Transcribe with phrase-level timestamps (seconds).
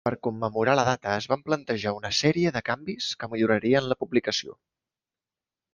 [0.07, 4.59] Per commemorar la data es van plantejar una sèrie de canvis que millorarien la publicació.